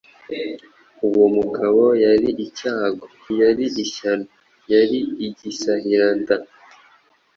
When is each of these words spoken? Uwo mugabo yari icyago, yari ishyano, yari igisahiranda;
Uwo 1.07 1.25
mugabo 1.37 1.83
yari 2.05 2.29
icyago, 2.45 3.05
yari 3.41 3.65
ishyano, 3.83 4.25
yari 4.73 4.97
igisahiranda; 5.25 6.35